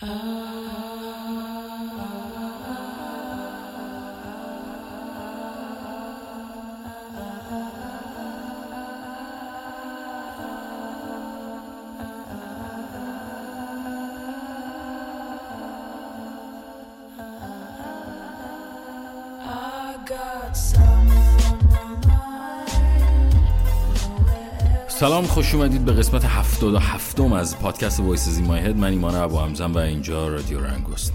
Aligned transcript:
I 0.00 0.06
got 20.06 20.56
some. 20.56 20.97
سلام 24.98 25.26
خوش 25.26 25.54
اومدید 25.54 25.84
به 25.84 25.92
قسمت 25.92 26.24
هفتاد 26.24 26.74
و 26.74 26.78
هفتم 26.78 27.32
از 27.32 27.58
پادکست 27.58 28.00
وایس 28.00 28.28
زی 28.28 28.42
مای 28.42 28.60
هد. 28.60 28.76
من 28.76 28.88
ایمان 28.88 29.14
ابو 29.14 29.38
همزم 29.38 29.74
و 29.74 29.78
اینجا 29.78 30.28
رادیو 30.28 30.60
رنگوست. 30.60 31.12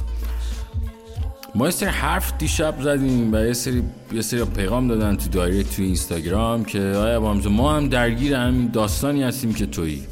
ما 1.56 1.66
یه 1.66 1.72
سری 1.72 1.90
حرف 1.90 2.34
دیشب 2.38 2.76
زدیم 2.82 3.34
و 3.34 3.38
یه 3.38 3.54
سری 3.54 3.84
یه 4.14 4.22
سری 4.22 4.46
پیغام 4.46 4.88
دادن 4.88 5.16
تو 5.16 5.30
دایرکت 5.30 5.76
تو 5.76 5.82
اینستاگرام 5.82 6.66
که 6.66 6.80
آیا 6.80 7.18
ابو 7.18 7.28
همزم 7.28 7.50
ما 7.50 7.76
هم 7.76 7.90
درگیر 7.90 8.36
همین 8.36 8.68
داستانی 8.68 9.24
هستیم 9.24 9.54
که 9.54 9.66
تویی. 9.66 10.04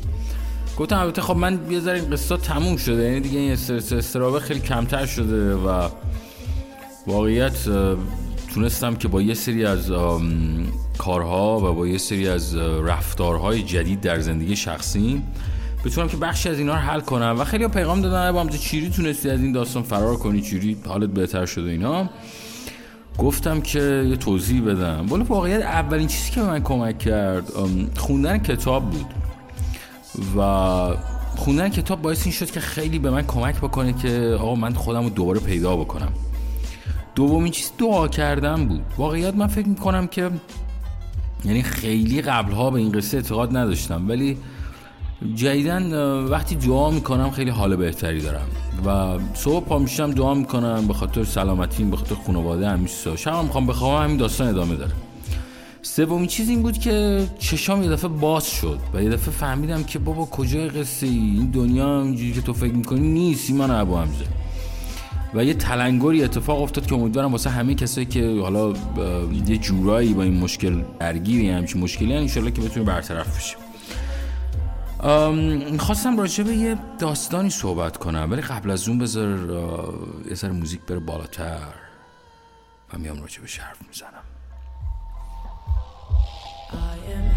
گفتم 0.78 1.00
البته 1.00 1.22
خب 1.22 1.36
من 1.36 1.59
یه 1.70 1.80
ذره 1.80 2.00
این 2.00 2.09
قصه 2.09 2.38
تموم 2.38 2.78
شده 2.78 3.03
یعنی 3.03 3.20
دیگه 3.20 3.40
این 3.40 3.52
استرابه 3.52 4.40
خیلی 4.40 4.59
کمتر 4.59 5.06
شده 5.06 5.56
و 5.56 5.90
واقعیت 7.08 7.58
تونستم 8.53 8.95
که 8.95 9.08
با 9.08 9.22
یه 9.22 9.34
سری 9.34 9.66
از 9.66 9.92
کارها 10.98 11.58
و 11.59 11.76
با 11.76 11.88
یه 11.88 11.98
سری 11.98 12.27
از 12.27 12.55
رفتارهای 12.55 13.63
جدید 13.63 14.02
در 14.02 14.20
زندگی 14.20 14.55
شخصی 14.55 15.22
بتونم 15.86 16.08
که 16.08 16.17
بخشی 16.17 16.50
از 16.50 16.59
اینا 16.59 16.73
رو 16.73 16.80
حل 16.80 17.00
کنم. 17.00 17.36
و 17.40 17.44
خیلی 17.44 17.67
پیغام 17.67 18.02
دادن 18.02 18.31
با 18.31 18.50
چیری 18.50 18.90
تونستی 18.90 19.30
از 19.30 19.41
این 19.41 19.52
داستان 19.52 19.84
فرار 19.84 20.16
کنی 20.16 20.41
چیری 20.41 20.77
حالت 20.88 21.09
بهتر 21.09 21.45
شده 21.45 21.70
اینا. 21.70 22.09
گفتم 23.17 23.62
که 23.62 24.06
یه 24.09 24.16
توضیح 24.16 24.62
بدم. 24.62 25.06
ولی 25.12 25.23
واقعیت 25.23 25.62
اولین 25.62 26.08
چیزی 26.08 26.31
که 26.31 26.42
به 26.42 26.47
من 26.47 26.64
کمک 26.64 27.00
کرد 27.00 27.50
خوندن 27.97 28.38
کتاب 28.38 28.89
بود. 28.89 29.06
و 30.38 30.42
خوندن 31.36 31.69
کتاب 31.69 32.02
باعث 32.02 32.23
این 32.23 32.31
شد 32.31 32.52
که 32.52 32.59
خیلی 32.59 33.00
به 33.00 33.09
من 33.09 33.22
کمک 33.22 33.58
بکنه 33.58 33.94
که 33.94 34.38
آقا 34.39 34.56
من 34.56 34.73
خودم 34.73 35.03
رو 35.03 35.09
دوباره 35.09 35.39
پیدا 35.39 35.75
بکنم. 35.75 36.12
دومین 37.16 37.52
چیز 37.52 37.72
دعا 37.78 38.08
کردن 38.08 38.66
بود. 38.66 38.81
واقعیت 38.97 39.36
من 39.36 39.47
فکر 39.47 39.67
می‌کنم 39.67 40.08
که 40.08 40.30
یعنی 41.45 41.61
خیلی 41.61 42.22
قبلها 42.22 42.70
به 42.70 42.80
این 42.80 42.92
قصه 42.92 43.17
اعتقاد 43.17 43.58
نداشتم 43.58 44.09
ولی 44.09 44.38
جدیدن 45.36 45.94
وقتی 46.23 46.56
دعا 46.56 46.92
می‌کنم 46.92 47.31
خیلی 47.31 47.50
حال 47.50 47.75
بهتری 47.75 48.22
دارم 48.22 48.47
و 48.86 49.20
صبح 49.34 49.66
پا 49.66 49.80
میشم 49.80 50.12
دعا 50.12 50.34
می‌کنم 50.34 50.88
به 50.88 50.94
خاطر 50.94 51.23
سلامتیم 51.23 51.92
به 51.92 51.97
خاطر 51.97 52.16
خانواده 52.16 52.69
همیشه 52.69 53.16
شب 53.16 53.44
می‌خوام 53.44 53.67
بخوام 53.67 54.03
همین 54.03 54.17
داستان 54.17 54.47
ادامه 54.47 54.75
داره. 54.75 54.92
سومین 55.81 56.28
چیز 56.28 56.50
این 56.50 56.62
بود 56.62 56.78
که 56.78 57.25
چشام 57.39 57.84
یه 57.84 57.89
دفعه 57.89 58.09
باز 58.09 58.52
شد 58.52 58.80
و 58.94 59.03
یه 59.03 59.09
دفعه 59.09 59.34
فهمیدم 59.34 59.84
که 59.84 60.00
بابا 60.00 60.25
کجای 60.25 60.69
قصه 60.69 61.08
ای؟ 61.08 61.14
این 61.14 61.45
دنیا 61.45 62.02
اینجوری 62.02 62.34
که 62.34 62.42
تو 62.42 62.53
فکر 62.53 62.73
می‌کنی 62.73 63.08
نیست 63.08 63.50
ایمان 63.50 63.72
ابو 63.72 63.97
حمزه 63.97 64.25
و 65.34 65.44
یه 65.44 65.54
تلنگری 65.54 66.24
اتفاق 66.24 66.62
افتاد 66.62 66.86
که 66.86 66.96
امیدوارم 66.96 67.32
واسه 67.32 67.50
همه 67.50 67.76
کسایی 67.76 68.06
که 68.06 68.40
حالا 68.42 68.74
یه 69.48 69.58
جورایی 69.58 70.14
با 70.14 70.24
این 70.24 70.40
مشکل 70.40 70.84
درگیری 71.00 71.50
همچین 71.50 71.82
مشکلی 71.82 72.14
انشالله 72.14 72.52
که 72.52 72.62
بتونه 72.62 72.86
برطرف 72.86 73.38
بشه 73.38 73.56
خواستم 75.80 76.20
راجع 76.20 76.44
به 76.44 76.54
یه 76.54 76.78
داستانی 77.00 77.50
صحبت 77.50 77.98
کنم 77.98 78.28
ولی 78.32 78.42
قبل 78.42 78.72
از 78.72 78.88
اون 78.90 79.00
بذار 79.00 79.40
یه 80.30 80.36
سر 80.36 80.52
موزیک 80.52 80.82
بره 80.82 81.00
بالاتر 81.00 81.74
و 82.94 82.98
میام 82.98 83.22
راجع 83.22 83.42
به 83.42 83.48
حرف 83.59 83.88
می‌زنم. 83.88 84.24
آقا 86.72 87.31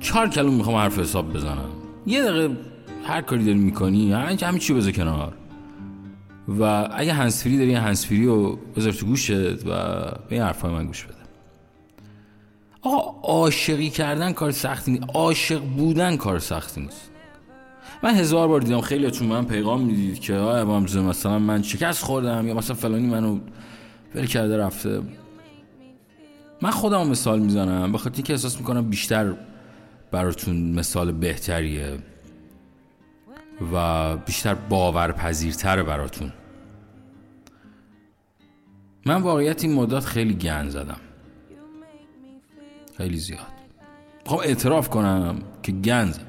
چهار 0.00 0.28
کلوم 0.28 0.54
می‌خوام 0.54 0.76
حرف 0.76 0.98
حساب 0.98 1.32
بزنم. 1.32 1.68
یه 2.06 2.22
دقیقه 2.22 2.56
هر 3.04 3.20
کاری 3.20 3.44
داری 3.44 3.58
می‌کنی 3.58 4.12
همین 4.12 4.38
همین 4.38 4.58
چی 4.58 4.74
بذار 4.74 4.92
کنار. 4.92 5.34
و 6.48 6.88
اگه 6.92 7.12
هنسفری 7.12 7.58
داری 7.58 7.74
هنسفری 7.74 8.26
رو 8.26 8.58
بذار 8.76 8.92
تو 8.92 9.06
گوشت 9.06 9.30
و 9.30 9.64
به 9.64 10.18
این 10.30 10.42
حرفای 10.42 10.72
من 10.72 10.86
گوش 10.86 11.04
بده. 11.04 11.14
آقا 12.82 13.28
عاشقی 13.28 13.90
کردن 13.90 14.32
کار 14.32 14.50
سختی 14.50 14.92
نیست. 14.92 15.04
عاشق 15.14 15.60
بودن 15.60 16.16
کار 16.16 16.38
سختی 16.38 16.80
نیست. 16.80 17.10
من 18.02 18.14
هزار 18.14 18.48
بار 18.48 18.60
دیدم 18.60 18.80
خیلی 18.80 19.10
چون 19.10 19.28
من 19.28 19.44
پیغام 19.44 19.80
می‌دید 19.80 20.20
که 20.20 20.34
آیا 20.34 20.80
مثلا 20.80 21.38
من 21.38 21.62
شکست 21.62 22.04
خوردم 22.04 22.48
یا 22.48 22.54
مثلا 22.54 22.76
فلانی 22.76 23.06
منو 23.06 23.38
ول 24.14 24.26
کرده 24.26 24.56
رفته. 24.56 25.02
من 26.62 26.70
خودم 26.70 27.08
مثال 27.08 27.38
می‌زنم 27.38 27.92
به 27.92 27.98
خاطر 27.98 28.22
که 28.22 28.32
احساس 28.32 28.58
می‌کنم 28.58 28.90
بیشتر 28.90 29.34
براتون 30.10 30.72
مثال 30.72 31.12
بهتریه 31.12 31.98
و 33.72 34.16
بیشتر 34.16 34.54
باورپذیرتره 34.54 35.82
براتون. 35.82 36.32
من 39.06 39.22
واقعیت 39.22 39.64
این 39.64 39.74
مدت 39.74 40.04
خیلی 40.04 40.34
گن 40.34 40.68
زدم. 40.68 41.00
خیلی 42.96 43.16
زیاد. 43.16 43.40
می‌خوام 44.22 44.40
اعتراف 44.44 44.88
کنم 44.88 45.38
که 45.62 45.72
گن 45.72 46.10
زدم. 46.10 46.24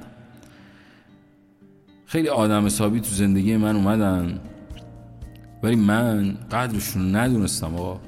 خیلی 2.06 2.30
آدم 2.30 2.66
حسابی 2.66 3.00
تو 3.00 3.10
زندگی 3.10 3.58
من 3.58 3.76
اومدن 3.76 4.40
ولی 5.64 5.76
من 5.76 6.38
قدرشون 6.52 7.16
ندونستم 7.16 7.76
آقا. 7.76 8.00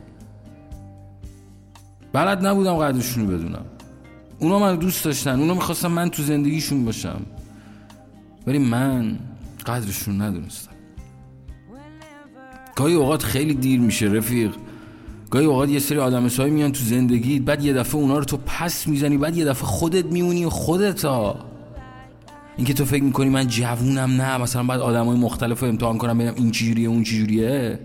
بلد 2.14 2.46
نبودم 2.46 2.76
قدرشون 2.76 3.28
رو 3.28 3.38
بدونم. 3.38 3.66
اونا 4.42 4.60
من 4.60 4.76
دوست 4.76 5.06
داشتن 5.06 5.40
اونا 5.40 5.54
می‌خواستم 5.54 5.92
من 5.92 6.10
تو 6.10 6.24
زندگیشون 6.24 6.86
باشم. 6.86 7.22
ولی 8.48 8.58
من 8.58 9.20
قدرشون 9.66 10.22
ندونستم. 10.22 10.72
گاهی 12.76 12.94
اوقات 12.94 13.24
خیلی 13.24 13.54
دیر 13.54 13.80
میشه 13.80 14.06
رفیق. 14.06 14.52
گاهی 15.30 15.46
اوقات 15.46 15.70
یه 15.70 15.80
سری 15.80 15.98
آدم 15.98 16.30
سایی 16.30 16.52
میان 16.52 16.72
تو 16.72 16.84
زندگی 16.84 17.40
بعد 17.40 17.66
یه 17.66 17.74
دفعه 17.74 17.96
اونا 17.96 18.18
رو 18.18 18.24
تو 18.24 18.38
پس 18.38 18.88
می‌زنی 18.88 19.18
بعد 19.18 19.38
یه 19.38 19.46
دفعه 19.46 19.66
خودت 19.68 20.06
میمونی 20.06 20.46
و 20.46 20.50
خودت 20.50 21.06
ها. 21.06 21.40
اینکه 22.58 22.74
تو 22.74 22.86
فکر 22.86 23.04
می‌کنی 23.04 23.30
من 23.30 23.48
جوونم 23.48 24.12
نه 24.12 24.38
مثلا 24.38 24.64
بعد 24.64 24.80
آدم 24.80 25.06
های 25.06 25.18
مختلف 25.18 25.60
رو 25.60 25.68
امتحان 25.68 25.98
کنم 25.98 26.18
ببینم 26.18 26.34
این 26.36 26.52
چجوریه 26.52 26.90
اون 26.90 27.04
چجوریه. 27.04 27.80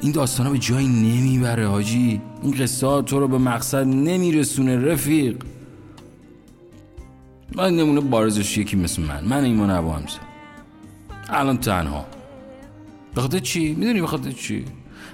این 0.00 0.12
داستان 0.12 0.46
ها 0.46 0.52
به 0.52 0.58
جایی 0.58 0.88
نمی‌بره 0.88 1.68
حاجی. 1.68 2.20
این 2.42 2.52
قصه 2.52 3.02
تو 3.02 3.20
رو 3.20 3.28
به 3.28 3.38
مقصد 3.38 3.86
نمیرسونه 3.86 4.76
رفیق. 4.76 5.36
من 7.56 7.76
نمونه 7.76 8.00
بارزش 8.00 8.58
یکی 8.58 8.76
مثل 8.76 9.02
من. 9.02 9.24
من 9.24 9.44
ایمان 9.44 9.70
ابو 9.70 9.92
همزه 9.92 10.18
الان 11.28 11.58
تنها. 11.58 12.06
بخاطر 13.16 13.38
چی؟ 13.38 13.74
می‌دونی 13.74 14.02
بخاطر 14.02 14.30
چی؟ 14.30 14.64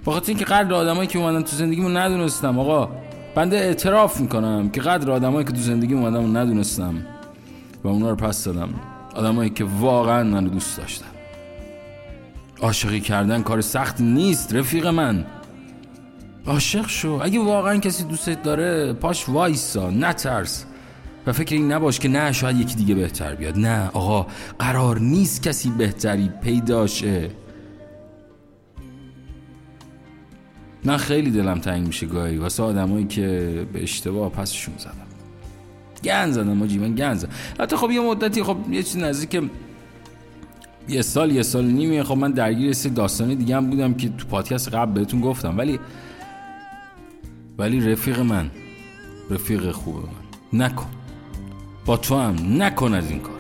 بخاطر 0.07 0.29
اینکه 0.29 0.45
قدر 0.45 0.75
آدمایی 0.75 1.09
که 1.09 1.19
اومدن 1.19 1.43
تو 1.43 1.57
زندگیمو 1.57 1.89
ندونستم. 1.89 2.59
آقا 2.59 2.89
بنده 3.35 3.57
اعتراف 3.57 4.21
می‌کنم 4.21 4.71
که 4.71 4.81
قدر 4.81 5.11
آدمایی 5.11 5.45
که 5.45 5.53
تو 5.53 5.61
زندگی 5.61 5.95
اومدن 5.95 6.37
ندونستم. 6.37 7.07
و 7.85 7.89
اونا 7.89 8.11
رو 8.11 8.17
پس 8.17 8.45
دادم. 8.45 8.69
آدمایی 9.15 9.51
که 9.51 9.65
واقعا 9.65 10.25
منو 10.25 10.49
دوست 10.49 10.77
داشتن. 10.77 11.07
عاشقی 12.61 13.01
کردن 13.01 13.43
کار 13.43 13.61
سخت 13.61 14.01
نیست 14.01 14.55
رفیق 14.55 14.87
من. 14.87 15.27
عاشق 16.47 16.89
شو. 16.89 17.21
اگه 17.23 17.41
واقعا 17.41 17.77
کسی 17.77 18.05
دوستت 18.05 18.43
داره 18.43 18.93
پاش 18.93 19.29
وایسا 19.29 19.91
نترس. 19.91 20.65
و 21.27 21.33
فکر 21.33 21.55
این 21.55 21.73
نباش 21.73 21.99
که 21.99 22.09
نه 22.09 22.33
شاید 22.33 22.61
یکی 22.61 22.75
دیگه 22.75 22.95
بهتر 22.95 23.35
بیاد. 23.35 23.59
نه 23.59 23.91
آقا 23.93 24.27
قرار 24.59 24.99
نیست 24.99 25.43
کسی 25.43 25.71
بهتری 25.71 26.31
پیداشه 26.43 27.31
من 30.85 30.97
خیلی 30.97 31.31
دلم 31.31 31.59
تنگ 31.59 31.87
میشه 31.87 32.07
گاهی. 32.07 32.37
واسه 32.37 32.63
آدمایی 32.63 33.07
که 33.07 33.27
به 33.73 33.83
اشتباه 33.83 34.31
پسشون 34.31 34.75
زدم. 34.79 34.95
گن 36.05 36.33
زدم 36.33 36.53
ماجی 36.53 36.79
من 36.79 36.95
گن 36.95 37.15
زدم. 37.15 37.33
حتی 37.61 37.77
خب 37.77 37.91
یه 37.91 38.01
مدتی 38.01 38.43
خب 38.43 38.57
یه 38.71 38.83
چیز 38.83 38.97
نزدیک 38.97 39.43
یه 40.89 41.03
سال 41.03 41.33
یه 41.33 41.43
سال 41.43 41.65
نیمه. 41.65 42.03
خب 42.03 42.17
من 42.17 42.31
درگیر 42.31 42.73
سه 42.73 42.89
داستان 42.89 43.35
دیگه 43.35 43.57
هم 43.57 43.71
بودم 43.71 43.95
که 43.95 44.09
تو 44.09 44.27
پادکست 44.27 44.75
قبل 44.75 44.93
بهتون 44.93 45.21
گفتم. 45.21 45.59
ولی 45.59 45.81
ولی 47.59 47.93
رفیق 47.93 48.21
من 48.21 48.51
رفیق 49.31 49.71
خوبه 49.71 49.99
من. 49.99 50.65
نکن. 50.65 51.04
با 51.85 51.97
تو 51.97 52.17
هم 52.17 52.63
نکن 52.63 52.95
از 52.95 53.11
این 53.11 53.21
کار. 53.21 53.34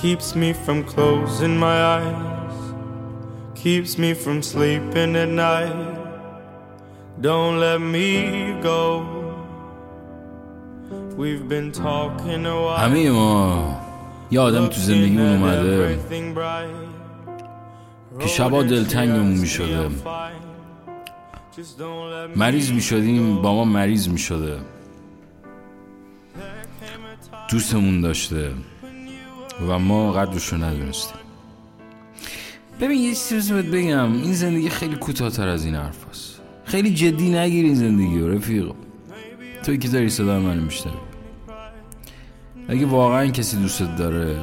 Keeps 0.00 0.34
me 0.34 0.52
from 0.52 0.82
closing 0.84 1.56
my 1.58 1.78
eyes, 1.96 2.74
keeps 3.54 3.98
me 3.98 4.14
from 4.14 4.42
sleeping 4.42 5.14
at 5.16 5.28
night. 5.28 5.98
Don't 7.20 7.60
let 7.60 7.80
me 7.80 8.56
go. 8.62 8.82
We've 11.16 11.46
been 11.48 11.70
talking 11.70 12.46
a 12.46 12.56
while. 12.62 12.78
همه 12.78 13.10
ما 13.10 13.80
یه 14.30 14.40
آدم 14.40 14.66
تو 14.66 14.80
زندگیمون 14.80 15.28
اومده 15.28 15.98
که 18.18 18.26
شبا 18.28 18.62
دلتنگمون 18.62 19.32
می 19.32 19.46
شده 19.46 19.88
مریض 22.36 22.72
می 22.72 22.80
شدیم 22.80 23.42
با 23.42 23.54
ما 23.54 23.64
مریض 23.64 24.08
می 24.08 24.18
شده 24.18 24.56
دوستمون 27.50 28.00
داشته 28.00 28.50
و 29.68 29.78
ما 29.78 30.12
قدرشو 30.12 30.56
ندونستیم. 30.56 31.16
ببین 32.80 32.98
یه 32.98 33.14
چیزی 33.14 33.52
بهت 33.52 33.64
بگم. 33.64 34.12
این 34.12 34.32
زندگی 34.32 34.68
خیلی 34.68 34.96
کوتاهتر 34.96 35.48
از 35.48 35.64
این 35.64 35.74
حرف 35.74 36.08
هست. 36.10 36.40
خیلی 36.64 36.94
جدی 36.94 37.30
نگیر 37.30 37.64
این 37.64 37.74
زندگی 37.74 38.18
رو 38.18 38.32
رفیق. 38.32 38.72
توی 39.62 39.78
که 39.78 39.88
داری 39.88 40.10
صدا 40.10 40.40
منو 40.40 40.60
میشنوی. 40.60 40.96
اگه 42.68 42.86
واقعا 42.86 43.26
کسی 43.26 43.56
دوستت 43.56 43.96
داره 43.96 44.36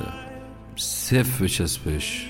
صف 0.75 1.42
بچسبش. 1.42 2.27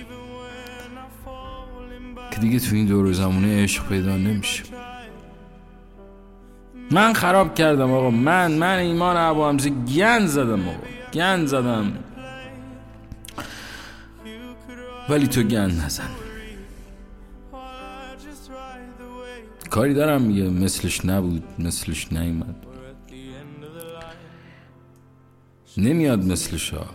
که 2.31 2.39
دیگه 2.39 2.59
تو 2.59 2.75
این 2.75 2.85
دور 2.85 3.11
زمونه 3.11 3.63
عشق 3.63 3.87
پیدا 3.87 4.17
نمیشه. 4.17 4.63
من 6.91 7.13
خراب 7.13 7.55
کردم 7.55 7.91
آقا. 7.91 8.09
من 8.09 8.51
من 8.51 8.77
ایمان 8.77 9.17
عبا 9.17 9.49
همزه 9.49 9.69
گن 9.69 10.25
زدم 10.25 10.69
آقا. 10.69 10.77
گن 11.13 11.45
زدم. 11.45 11.93
ولی 15.09 15.27
تو 15.27 15.43
گن 15.43 15.71
نزن. 15.85 16.09
کاری 19.69 19.93
دارم 19.93 20.21
میگه. 20.21 20.49
مثلش 20.49 21.05
نبود 21.05 21.43
مثلش 21.59 22.13
نیومد. 22.13 22.55
نمیاد 25.77 26.25
مثلش 26.25 26.73
ها 26.73 26.85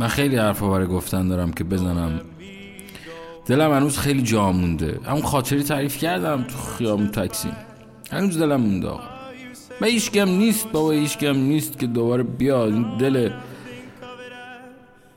من 0.00 0.08
خیلی 0.08 0.36
حرفا 0.36 0.70
برای 0.70 0.86
گفتن 0.86 1.28
دارم 1.28 1.52
که 1.52 1.64
بزنم. 1.64 2.20
دلم 3.46 3.72
هنوز 3.72 3.98
خیلی 3.98 4.22
جا 4.22 4.52
مونده. 4.52 5.00
همون 5.04 5.22
خاطری 5.22 5.62
تعریف 5.62 5.96
کردم 5.96 6.42
تو 6.42 6.58
خیابون 6.58 7.08
تاکسی. 7.08 7.48
هنوز 8.12 8.38
دلم 8.38 8.60
مونده 8.60 8.88
آقا. 8.88 9.02
هیچ 9.82 10.16
نیست 10.16 10.72
بابا 10.72 10.90
هیچ 10.90 11.22
نیست 11.22 11.78
که 11.78 11.86
دوباره 11.86 12.22
بیاد. 12.22 12.72
این 12.72 12.96
دل 12.96 13.30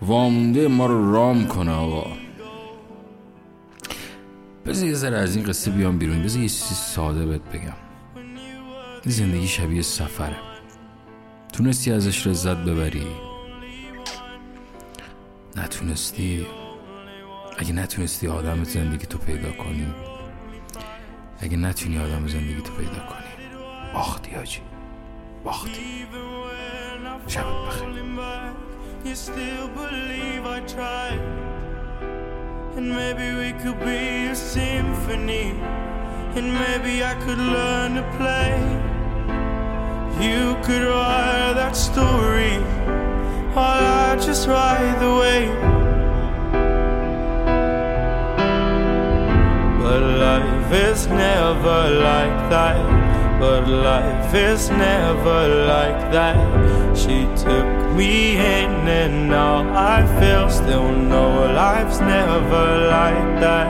وامونده 0.02 0.68
ما 0.68 0.86
رو 0.86 1.14
رام 1.14 1.48
کنه 1.48 1.72
آقا. 1.72 2.08
بذار 4.66 4.88
یه 4.88 4.94
ذره 4.94 5.18
از 5.18 5.36
این 5.36 5.46
قصه 5.46 5.72
بیام 5.72 5.98
بیرون. 5.98 6.24
بذار 6.24 6.42
یه 6.42 6.50
چیزی 6.50 6.76
ساده 6.76 7.26
بهت 7.26 7.42
بگم. 7.42 7.74
این 9.04 9.14
زندگی 9.14 9.48
شبیه 9.48 9.82
سفره. 9.82 10.38
تونستی 11.54 11.92
ازش 11.92 12.28
لذت 12.28 12.58
ببری. 12.58 13.08
نتونستی 15.56 16.46
اگه 17.58 17.74
نتونستی 17.74 18.28
آدم 18.28 18.64
زندگی 18.64 19.06
تو 19.06 19.18
پیدا 19.18 19.52
کنی 19.52 19.94
اگه 21.40 21.58
نتونی 21.58 21.98
آدم 22.00 22.28
زندگی 22.28 22.62
تو 22.62 22.74
پیدا 22.74 22.92
کنی 22.92 23.48
باختی 23.94 24.36
آجی 24.36 24.62
باختی 25.44 26.06
شبت 27.28 27.46
بخیر 27.68 27.88
And 32.78 32.90
maybe 33.00 33.28
we 33.42 33.50
could 33.62 33.80
be 33.80 34.28
a 34.28 34.36
symphony 34.36 35.48
And 36.38 36.48
maybe 36.64 36.94
I 37.12 37.16
could 37.24 37.42
learn 37.56 37.96
to 38.00 38.06
play 38.18 38.54
You 40.28 40.56
could 40.66 40.84
write 40.92 41.54
that 41.62 41.76
story 41.76 42.56
While 43.56 43.86
I 44.06 44.16
just 44.28 44.48
ride 44.48 44.98
the 45.02 45.12
wave 45.22 45.87
But 49.88 50.02
life 50.26 50.74
is 50.74 51.08
never 51.08 51.80
like 52.10 52.38
that 52.50 53.08
but 53.40 53.68
life 53.68 54.34
is 54.34 54.70
never 54.72 55.66
like 55.68 56.12
that. 56.12 56.98
She 56.98 57.18
took 57.44 57.68
me 57.96 58.36
in, 58.36 58.72
and 58.88 59.30
now 59.30 59.58
I 59.76 59.98
feel 60.20 60.50
still 60.50 60.92
know 60.92 61.46
life's 61.54 62.00
never 62.00 62.68
like 62.90 63.40
that. 63.46 63.70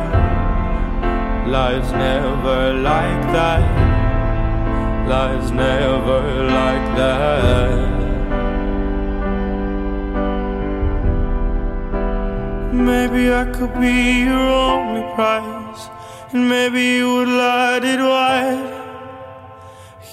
Life's 1.47 1.91
never 1.91 2.73
like 2.73 3.21
that. 3.37 3.63
Life's 5.07 5.51
never 5.51 6.21
like 6.59 6.87
that. 7.01 7.97
Maybe 12.73 13.33
I 13.33 13.45
could 13.51 13.73
be 13.81 14.23
your 14.23 14.49
only 14.73 15.03
prize, 15.15 15.89
and 16.31 16.49
maybe 16.49 16.81
you 16.81 17.13
would 17.15 17.29
light 17.29 17.83
it 17.83 17.99
wide. 17.99 18.73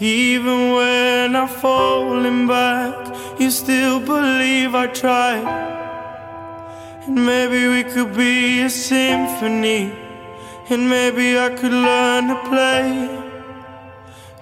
Even 0.01 0.73
when 0.73 1.37
I'm 1.37 1.49
falling 1.49 2.47
back, 2.47 3.41
you 3.41 3.51
still 3.51 4.01
believe 4.01 4.75
I 4.75 4.87
tried. 4.89 5.47
And 7.07 7.27
maybe 7.27 7.69
we 7.69 7.85
could 7.85 8.17
be 8.17 8.63
a 8.63 8.71
symphony, 8.71 9.93
and 10.71 10.89
maybe 10.89 11.39
I 11.39 11.51
could 11.51 11.73
learn 11.73 12.29
to 12.29 12.37
play. 12.49 13.21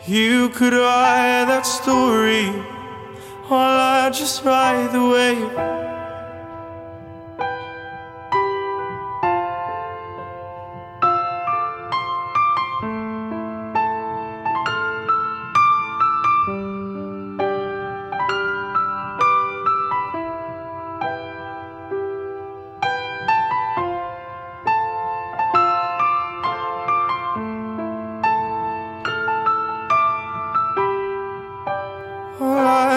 You 0.07 0.49
could 0.51 0.73
write 0.73 1.47
that 1.47 1.67
story, 1.67 2.47
while 3.49 3.79
I 4.05 4.11
just 4.11 4.45
ride 4.45 4.93
the 4.93 5.05
wave. 5.15 6.02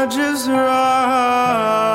just 0.07 0.47
right. 0.47 1.94